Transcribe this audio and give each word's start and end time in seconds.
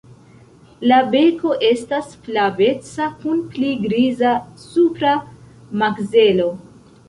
La 0.91 0.95
beko 1.15 1.51
estas 1.67 2.15
flaveca 2.23 3.11
kun 3.21 3.45
pli 3.53 3.71
griza 3.87 4.35
supra 4.67 5.15
makzelo. 5.87 6.53